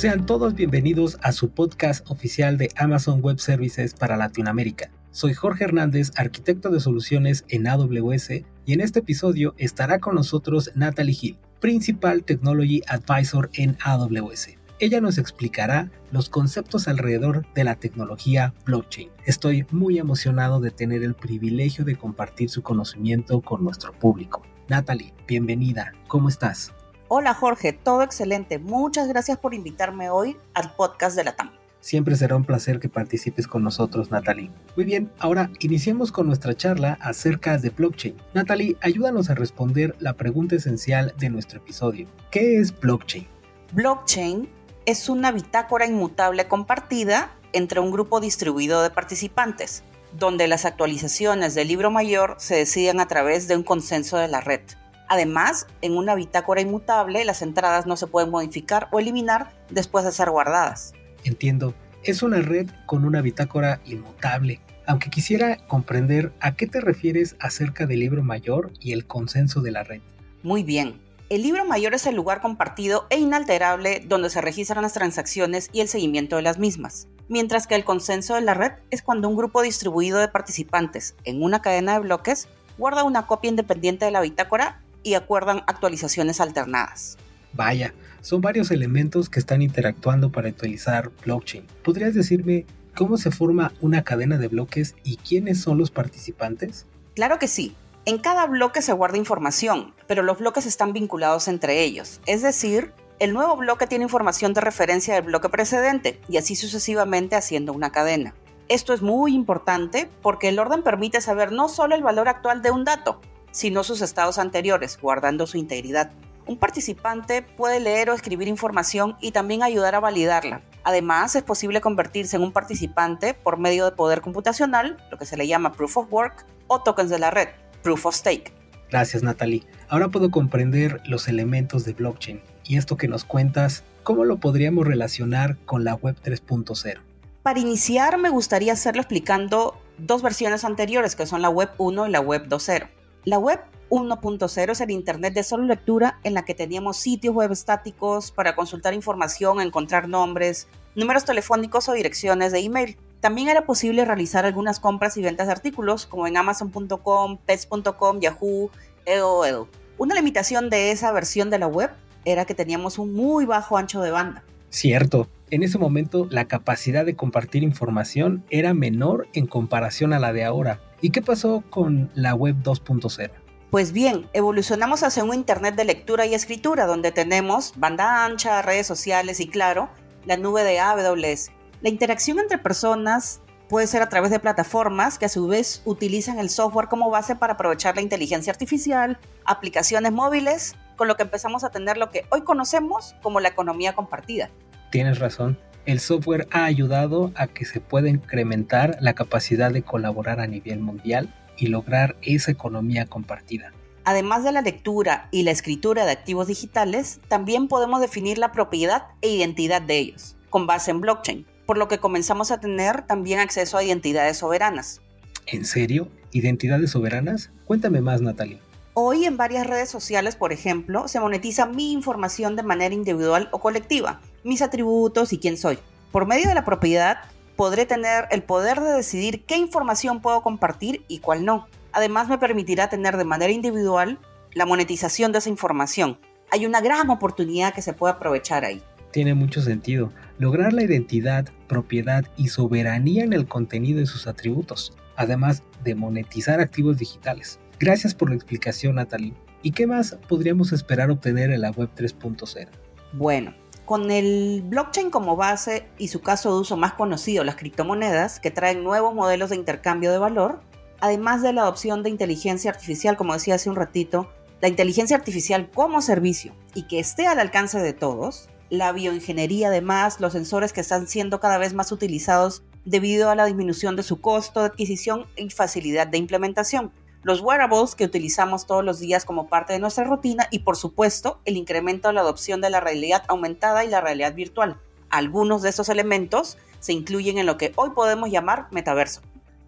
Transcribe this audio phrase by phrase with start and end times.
[0.00, 4.90] Sean todos bienvenidos a su podcast oficial de Amazon Web Services para Latinoamérica.
[5.10, 8.30] Soy Jorge Hernández, arquitecto de soluciones en AWS,
[8.64, 14.56] y en este episodio estará con nosotros Natalie Hill, Principal Technology Advisor en AWS.
[14.78, 19.10] Ella nos explicará los conceptos alrededor de la tecnología blockchain.
[19.26, 24.46] Estoy muy emocionado de tener el privilegio de compartir su conocimiento con nuestro público.
[24.66, 25.92] Natalie, bienvenida.
[26.08, 26.72] ¿Cómo estás?
[27.12, 28.60] Hola Jorge, todo excelente.
[28.60, 31.50] Muchas gracias por invitarme hoy al podcast de la TAM.
[31.80, 34.52] Siempre será un placer que participes con nosotros, Natalie.
[34.76, 38.14] Muy bien, ahora iniciemos con nuestra charla acerca de blockchain.
[38.32, 42.06] Natalie, ayúdanos a responder la pregunta esencial de nuestro episodio.
[42.30, 43.26] ¿Qué es blockchain?
[43.72, 44.48] Blockchain
[44.86, 49.82] es una bitácora inmutable compartida entre un grupo distribuido de participantes,
[50.16, 54.40] donde las actualizaciones del libro mayor se deciden a través de un consenso de la
[54.40, 54.60] red.
[55.10, 60.12] Además, en una bitácora inmutable, las entradas no se pueden modificar o eliminar después de
[60.12, 60.92] ser guardadas.
[61.24, 64.60] Entiendo, es una red con una bitácora inmutable.
[64.86, 69.72] Aunque quisiera comprender a qué te refieres acerca del libro mayor y el consenso de
[69.72, 70.00] la red.
[70.44, 71.00] Muy bien.
[71.28, 75.80] El libro mayor es el lugar compartido e inalterable donde se registran las transacciones y
[75.80, 79.36] el seguimiento de las mismas, mientras que el consenso de la red es cuando un
[79.36, 82.46] grupo distribuido de participantes en una cadena de bloques
[82.78, 87.18] guarda una copia independiente de la bitácora y acuerdan actualizaciones alternadas.
[87.52, 91.66] Vaya, son varios elementos que están interactuando para actualizar blockchain.
[91.82, 96.86] ¿Podrías decirme cómo se forma una cadena de bloques y quiénes son los participantes?
[97.14, 97.74] Claro que sí.
[98.06, 102.20] En cada bloque se guarda información, pero los bloques están vinculados entre ellos.
[102.26, 107.36] Es decir, el nuevo bloque tiene información de referencia del bloque precedente y así sucesivamente
[107.36, 108.34] haciendo una cadena.
[108.68, 112.70] Esto es muy importante porque el orden permite saber no solo el valor actual de
[112.70, 116.10] un dato, sino sus estados anteriores, guardando su integridad.
[116.46, 120.62] Un participante puede leer o escribir información y también ayudar a validarla.
[120.82, 125.36] Además, es posible convertirse en un participante por medio de poder computacional, lo que se
[125.36, 127.48] le llama proof of work, o tokens de la red,
[127.82, 128.52] proof of stake.
[128.90, 129.64] Gracias, Natalie.
[129.88, 134.86] Ahora puedo comprender los elementos de blockchain y esto que nos cuentas, ¿cómo lo podríamos
[134.86, 137.00] relacionar con la web 3.0?
[137.42, 142.10] Para iniciar, me gustaría hacerlo explicando dos versiones anteriores, que son la web 1 y
[142.10, 142.88] la web 2.0.
[143.24, 143.60] La web
[143.90, 148.54] 1.0 es el Internet de solo lectura en la que teníamos sitios web estáticos para
[148.54, 152.96] consultar información, encontrar nombres, números telefónicos o direcciones de email.
[153.20, 158.70] También era posible realizar algunas compras y ventas de artículos como en amazon.com, pets.com, Yahoo,
[159.04, 159.68] EOL.
[159.98, 161.90] Una limitación de esa versión de la web
[162.24, 164.42] era que teníamos un muy bajo ancho de banda.
[164.70, 170.32] Cierto, en ese momento la capacidad de compartir información era menor en comparación a la
[170.32, 170.80] de ahora.
[171.00, 173.30] ¿Y qué pasó con la web 2.0?
[173.70, 178.86] Pues bien, evolucionamos hacia un Internet de lectura y escritura donde tenemos banda ancha, redes
[178.86, 179.88] sociales y claro,
[180.26, 181.50] la nube de AWS.
[181.80, 186.38] La interacción entre personas puede ser a través de plataformas que a su vez utilizan
[186.38, 191.64] el software como base para aprovechar la inteligencia artificial, aplicaciones móviles, con lo que empezamos
[191.64, 194.50] a tener lo que hoy conocemos como la economía compartida.
[194.90, 200.40] Tienes razón el software ha ayudado a que se pueda incrementar la capacidad de colaborar
[200.40, 203.72] a nivel mundial y lograr esa economía compartida.
[204.04, 209.04] Además de la lectura y la escritura de activos digitales, también podemos definir la propiedad
[209.20, 213.40] e identidad de ellos, con base en blockchain, por lo que comenzamos a tener también
[213.40, 215.00] acceso a identidades soberanas.
[215.46, 216.08] ¿En serio?
[216.32, 217.50] ¿Identidades soberanas?
[217.66, 218.58] Cuéntame más, Natalie.
[218.92, 223.60] Hoy en varias redes sociales, por ejemplo, se monetiza mi información de manera individual o
[223.60, 225.78] colectiva, mis atributos y quién soy.
[226.10, 227.18] Por medio de la propiedad,
[227.54, 231.68] podré tener el poder de decidir qué información puedo compartir y cuál no.
[231.92, 234.18] Además, me permitirá tener de manera individual
[234.54, 236.18] la monetización de esa información.
[236.50, 238.82] Hay una gran oportunidad que se puede aprovechar ahí.
[239.12, 240.12] Tiene mucho sentido.
[240.38, 246.58] Lograr la identidad, propiedad y soberanía en el contenido de sus atributos, además de monetizar
[246.58, 247.60] activos digitales.
[247.80, 249.32] Gracias por la explicación, Natalie.
[249.62, 252.68] ¿Y qué más podríamos esperar obtener en la web 3.0?
[253.14, 253.54] Bueno,
[253.86, 258.50] con el blockchain como base y su caso de uso más conocido, las criptomonedas, que
[258.50, 260.60] traen nuevos modelos de intercambio de valor,
[261.00, 264.30] además de la adopción de inteligencia artificial, como decía hace un ratito,
[264.60, 270.20] la inteligencia artificial como servicio y que esté al alcance de todos, la bioingeniería además,
[270.20, 274.20] los sensores que están siendo cada vez más utilizados debido a la disminución de su
[274.20, 276.92] costo de adquisición y facilidad de implementación
[277.22, 281.40] los wearables que utilizamos todos los días como parte de nuestra rutina y por supuesto
[281.44, 284.78] el incremento de la adopción de la realidad aumentada y la realidad virtual.
[285.10, 289.20] Algunos de estos elementos se incluyen en lo que hoy podemos llamar metaverso.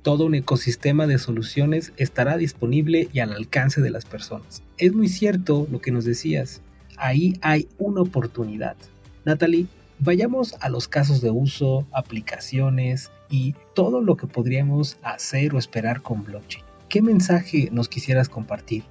[0.03, 4.63] Todo un ecosistema de soluciones estará disponible y al alcance de las personas.
[4.79, 6.61] Es muy cierto lo que nos decías.
[6.97, 8.77] Ahí hay una oportunidad.
[9.25, 9.67] Natalie,
[10.01, 16.03] vayamos a los casos de uso, aplicaciones y todo lo que podríamos hacer o esperar
[16.03, 16.65] con blockchain.
[16.93, 18.85] ¿Qué mensaje nos quisieras compartir?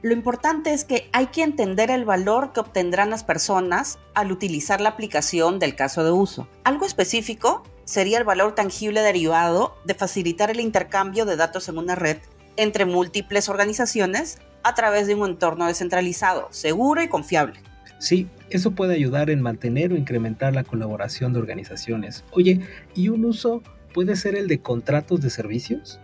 [0.00, 4.80] Lo importante es que hay que entender el valor que obtendrán las personas al utilizar
[4.80, 6.48] la aplicación del caso de uso.
[6.64, 11.94] Algo específico sería el valor tangible derivado de facilitar el intercambio de datos en una
[11.94, 12.16] red
[12.56, 17.60] entre múltiples organizaciones a través de un entorno descentralizado, seguro y confiable.
[17.98, 22.24] Sí, eso puede ayudar en mantener o incrementar la colaboración de organizaciones.
[22.30, 22.62] Oye,
[22.94, 23.62] ¿y un uso
[23.92, 26.00] puede ser el de contratos de servicios?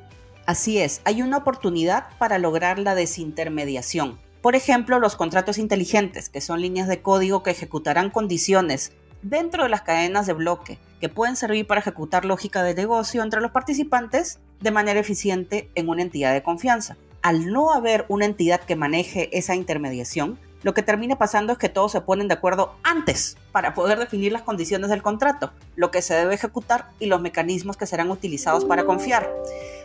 [0.48, 4.18] Así es, hay una oportunidad para lograr la desintermediación.
[4.40, 9.68] Por ejemplo, los contratos inteligentes, que son líneas de código que ejecutarán condiciones dentro de
[9.68, 14.38] las cadenas de bloque, que pueden servir para ejecutar lógica de negocio entre los participantes
[14.58, 16.96] de manera eficiente en una entidad de confianza.
[17.20, 21.68] Al no haber una entidad que maneje esa intermediación, lo que termina pasando es que
[21.68, 26.02] todos se ponen de acuerdo antes para poder definir las condiciones del contrato, lo que
[26.02, 29.30] se debe ejecutar y los mecanismos que serán utilizados para confiar,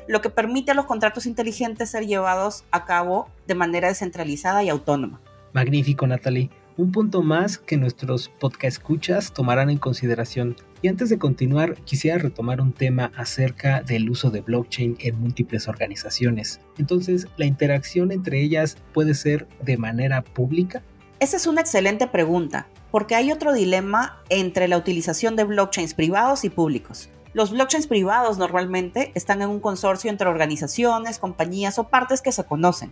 [0.08, 4.70] lo que permite a los contratos inteligentes ser llevados a cabo de manera descentralizada y
[4.70, 5.20] autónoma.
[5.54, 6.50] Magnífico, Natalie.
[6.76, 10.56] Un punto más que nuestros podcast escuchas tomarán en consideración.
[10.84, 15.70] Y antes de continuar, quisiera retomar un tema acerca del uso de blockchain en múltiples
[15.70, 16.60] organizaciones.
[16.78, 20.84] Entonces, ¿la interacción entre ellas puede ser de manera pública?
[21.22, 26.44] Esa es una excelente pregunta, porque hay otro dilema entre la utilización de blockchains privados
[26.44, 27.10] y públicos.
[27.32, 32.44] Los blockchains privados normalmente están en un consorcio entre organizaciones, compañías o partes que se
[32.44, 32.92] conocen.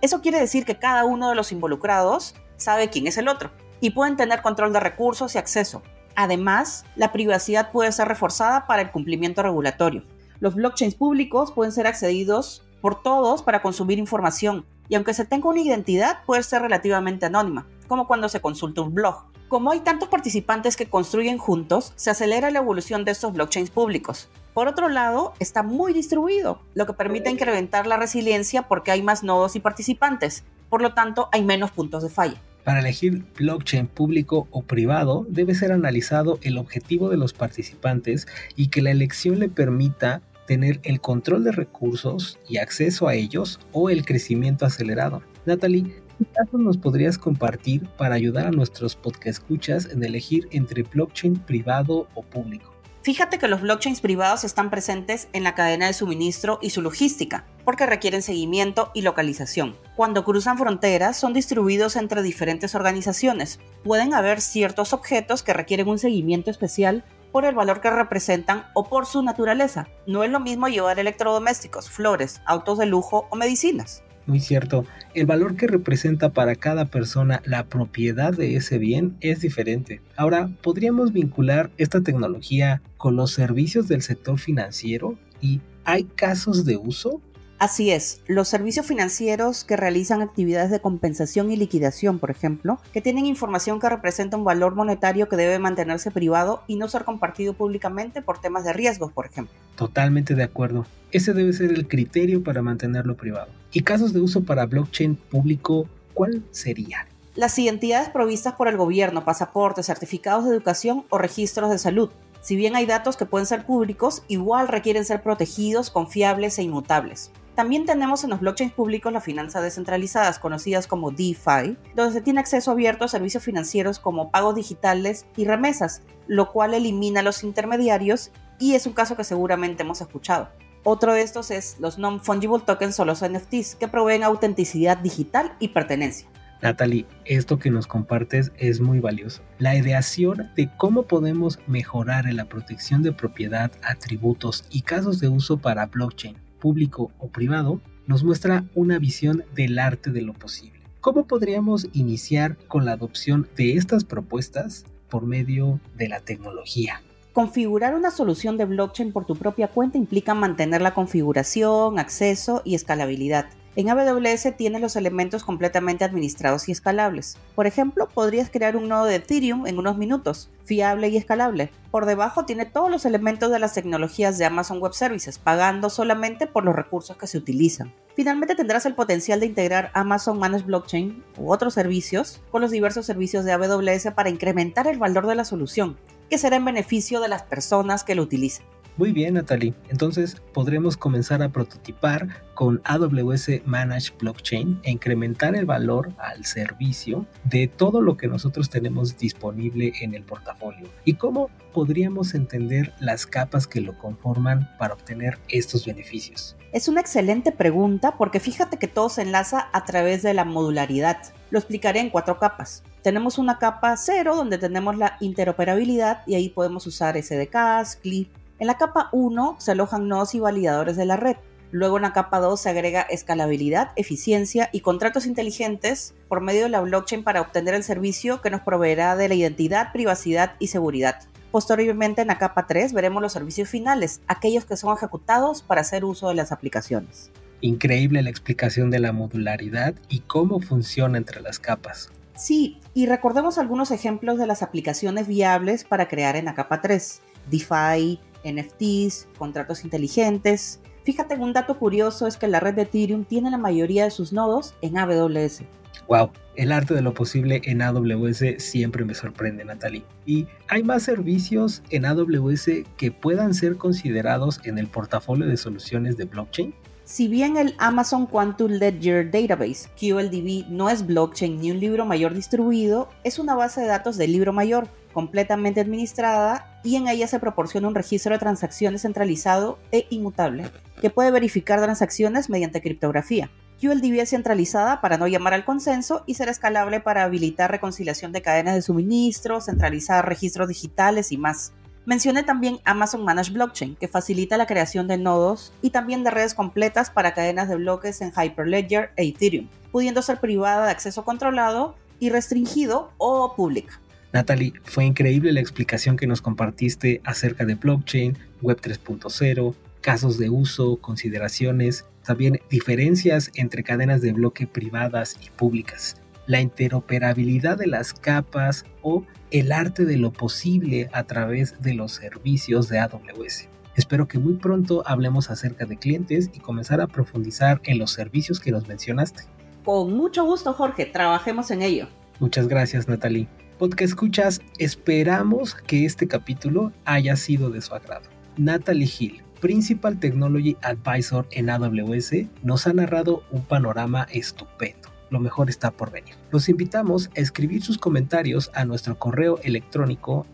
[0.00, 3.50] Eso quiere decir que cada uno de los involucrados sabe quién es el otro
[3.80, 5.82] y pueden tener control de recursos y acceso.
[6.16, 10.02] Además, la privacidad puede ser reforzada para el cumplimiento regulatorio.
[10.40, 15.48] Los blockchains públicos pueden ser accedidos por todos para consumir información y aunque se tenga
[15.48, 19.24] una identidad puede ser relativamente anónima, como cuando se consulta un blog.
[19.48, 24.28] Como hay tantos participantes que construyen juntos, se acelera la evolución de estos blockchains públicos.
[24.54, 29.22] Por otro lado, está muy distribuido, lo que permite incrementar la resiliencia porque hay más
[29.22, 32.40] nodos y participantes, por lo tanto hay menos puntos de falla.
[32.64, 38.68] Para elegir blockchain público o privado, debe ser analizado el objetivo de los participantes y
[38.68, 43.90] que la elección le permita tener el control de recursos y acceso a ellos o
[43.90, 45.22] el crecimiento acelerado.
[45.44, 45.84] Natalie,
[46.18, 51.34] ¿qué casos nos podrías compartir para ayudar a nuestros podcast escuchas en elegir entre blockchain
[51.34, 52.71] privado o público?
[53.02, 57.44] Fíjate que los blockchains privados están presentes en la cadena de suministro y su logística,
[57.64, 59.76] porque requieren seguimiento y localización.
[59.96, 63.58] Cuando cruzan fronteras son distribuidos entre diferentes organizaciones.
[63.82, 68.84] Pueden haber ciertos objetos que requieren un seguimiento especial por el valor que representan o
[68.88, 69.88] por su naturaleza.
[70.06, 74.04] No es lo mismo llevar electrodomésticos, flores, autos de lujo o medicinas.
[74.26, 74.84] Muy cierto,
[75.14, 80.00] el valor que representa para cada persona la propiedad de ese bien es diferente.
[80.16, 85.18] Ahora, ¿podríamos vincular esta tecnología con los servicios del sector financiero?
[85.40, 87.20] ¿Y hay casos de uso?
[87.62, 93.00] Así es, los servicios financieros que realizan actividades de compensación y liquidación, por ejemplo, que
[93.00, 97.52] tienen información que representa un valor monetario que debe mantenerse privado y no ser compartido
[97.52, 99.54] públicamente por temas de riesgos, por ejemplo.
[99.76, 100.86] Totalmente de acuerdo.
[101.12, 103.52] Ese debe ser el criterio para mantenerlo privado.
[103.72, 107.06] ¿Y casos de uso para blockchain público, cuál sería?
[107.36, 112.10] Las identidades provistas por el gobierno, pasaportes, certificados de educación o registros de salud.
[112.40, 117.30] Si bien hay datos que pueden ser públicos, igual requieren ser protegidos, confiables e inmutables.
[117.54, 122.40] También tenemos en los blockchains públicos las finanzas descentralizadas, conocidas como DeFi, donde se tiene
[122.40, 128.30] acceso abierto a servicios financieros como pagos digitales y remesas, lo cual elimina los intermediarios
[128.58, 130.48] y es un caso que seguramente hemos escuchado.
[130.82, 135.68] Otro de estos es los non-fungible tokens o los NFTs, que proveen autenticidad digital y
[135.68, 136.28] pertenencia.
[136.62, 139.42] Natalie, esto que nos compartes es muy valioso.
[139.58, 145.28] La ideación de cómo podemos mejorar en la protección de propiedad, atributos y casos de
[145.28, 150.80] uso para blockchain público o privado, nos muestra una visión del arte de lo posible.
[151.00, 157.02] ¿Cómo podríamos iniciar con la adopción de estas propuestas por medio de la tecnología?
[157.32, 162.76] Configurar una solución de blockchain por tu propia cuenta implica mantener la configuración, acceso y
[162.76, 163.46] escalabilidad.
[163.74, 167.38] En AWS tiene los elementos completamente administrados y escalables.
[167.54, 171.70] Por ejemplo, podrías crear un nodo de Ethereum en unos minutos, fiable y escalable.
[171.90, 176.46] Por debajo tiene todos los elementos de las tecnologías de Amazon Web Services, pagando solamente
[176.46, 177.94] por los recursos que se utilizan.
[178.14, 183.06] Finalmente tendrás el potencial de integrar Amazon Managed Blockchain u otros servicios con los diversos
[183.06, 185.96] servicios de AWS para incrementar el valor de la solución,
[186.28, 188.66] que será en beneficio de las personas que lo utilicen.
[188.98, 189.72] Muy bien, Natalie.
[189.88, 197.26] Entonces podremos comenzar a prototipar con AWS Managed Blockchain e incrementar el valor al servicio
[197.44, 200.88] de todo lo que nosotros tenemos disponible en el portafolio.
[201.06, 206.56] ¿Y cómo podríamos entender las capas que lo conforman para obtener estos beneficios?
[206.72, 211.18] Es una excelente pregunta porque fíjate que todo se enlaza a través de la modularidad.
[211.50, 212.82] Lo explicaré en cuatro capas.
[213.02, 218.30] Tenemos una capa cero donde tenemos la interoperabilidad y ahí podemos usar SDKs, CLI,
[218.62, 221.34] en la capa 1 se alojan nodos y validadores de la red.
[221.72, 226.68] Luego en la capa 2 se agrega escalabilidad, eficiencia y contratos inteligentes por medio de
[226.68, 231.16] la blockchain para obtener el servicio que nos proveerá de la identidad, privacidad y seguridad.
[231.50, 236.04] Posteriormente en la capa 3 veremos los servicios finales, aquellos que son ejecutados para hacer
[236.04, 237.32] uso de las aplicaciones.
[237.62, 242.12] Increíble la explicación de la modularidad y cómo funciona entre las capas.
[242.36, 247.22] Sí, y recordemos algunos ejemplos de las aplicaciones viables para crear en la capa 3.
[247.50, 250.80] DeFi, NFTs, contratos inteligentes.
[251.04, 254.32] Fíjate, un dato curioso es que la red de Ethereum tiene la mayoría de sus
[254.32, 255.62] nodos en AWS.
[256.08, 260.04] Wow, el arte de lo posible en AWS siempre me sorprende, Natalie.
[260.26, 266.16] ¿Y hay más servicios en AWS que puedan ser considerados en el portafolio de soluciones
[266.16, 266.74] de blockchain?
[267.12, 272.32] Si bien el Amazon Quantum Ledger Database, QLDB, no es blockchain ni un libro mayor
[272.32, 277.38] distribuido, es una base de datos de libro mayor completamente administrada y en ella se
[277.38, 280.70] proporciona un registro de transacciones centralizado e inmutable
[281.02, 283.50] que puede verificar transacciones mediante criptografía.
[283.78, 288.40] QLDB es centralizada para no llamar al consenso y ser escalable para habilitar reconciliación de
[288.40, 291.74] cadenas de suministro, centralizar registros digitales y más.
[292.04, 296.54] Mencioné también Amazon Managed Blockchain, que facilita la creación de nodos y también de redes
[296.54, 301.94] completas para cadenas de bloques en Hyperledger e Ethereum, pudiendo ser privada de acceso controlado
[302.18, 304.00] y restringido o pública.
[304.32, 310.50] Natalie, fue increíble la explicación que nos compartiste acerca de blockchain, Web 3.0, casos de
[310.50, 316.16] uso, consideraciones, también diferencias entre cadenas de bloque privadas y públicas,
[316.46, 322.12] la interoperabilidad de las capas o el arte de lo posible a través de los
[322.12, 323.68] servicios de AWS.
[323.96, 328.58] Espero que muy pronto hablemos acerca de clientes y comenzar a profundizar en los servicios
[328.60, 329.44] que nos mencionaste.
[329.84, 332.08] Con mucho gusto, Jorge, trabajemos en ello.
[332.40, 333.48] Muchas gracias, Natalie
[333.82, 338.28] podcast escuchas, esperamos que este capítulo haya sido de su agrado.
[338.56, 345.01] Natalie Hill, Principal Technology Advisor en AWS, nos ha narrado un panorama estupendo.
[345.32, 346.34] Lo mejor está por venir.
[346.50, 350.46] Los invitamos a escribir sus comentarios a nuestro correo electrónico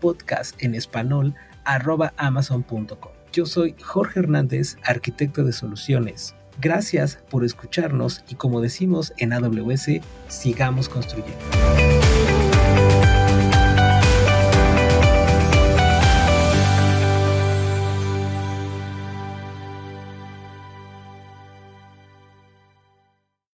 [0.00, 1.36] podcast en español
[2.16, 3.12] amazon.com.
[3.32, 6.34] Yo soy Jorge Hernández, arquitecto de soluciones.
[6.60, 11.38] Gracias por escucharnos y como decimos en AWS, sigamos construyendo.